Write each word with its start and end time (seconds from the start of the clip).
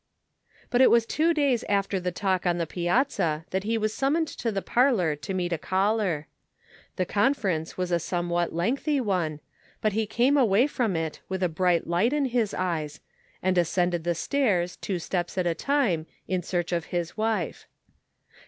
It 0.73 0.89
was 0.89 1.05
but 1.05 1.09
two 1.11 1.31
days 1.31 1.63
after 1.69 1.99
the 1.99 2.11
talk 2.11 2.47
on 2.47 2.57
the 2.57 2.65
piazza 2.65 3.45
that 3.51 3.65
he 3.65 3.77
was 3.77 3.93
summoned 3.93 4.29
to 4.29 4.51
the 4.51 4.63
parlor 4.63 5.15
to 5.17 5.33
meet 5.35 5.53
a 5.53 5.59
caller. 5.59 6.25
The 6.95 7.05
conference 7.05 7.77
was 7.77 7.91
a 7.91 7.99
some 7.99 8.27
what 8.27 8.51
lengthy 8.51 8.99
one, 8.99 9.41
but 9.79 9.93
he 9.93 10.07
came 10.07 10.37
away 10.37 10.65
from 10.65 10.95
it 10.95 11.19
with 11.29 11.43
a 11.43 11.49
bright 11.49 11.85
light 11.85 12.13
in 12.13 12.25
his 12.25 12.51
eyes, 12.55 12.99
and 13.43 13.59
ascended 13.59 14.03
the 14.03 14.15
stairs, 14.15 14.75
two 14.75 14.97
steps 14.97 15.37
at 15.37 15.45
a 15.45 15.53
time, 15.53 16.07
in 16.27 16.41
search 16.41 16.71
of 16.71 16.85
his 16.85 17.15
wife. 17.15 17.67